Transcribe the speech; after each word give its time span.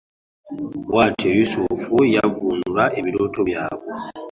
Bwatyo 0.89 1.29
Yusuufu 1.37 1.93
yavunula 2.15 2.83
ebirooto 2.99 3.39
byabwe. 3.49 3.87